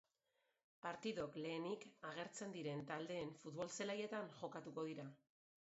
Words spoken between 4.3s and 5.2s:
jokatuko dira.